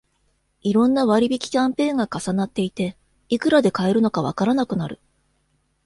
[0.63, 2.97] いろんな割引キャンペーンが重なっていて、
[3.29, 4.99] いくらで買えるのかわからなくなる